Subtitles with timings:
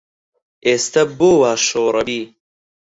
[0.65, 2.21] ئێستە بۆ وا شۆڕەبی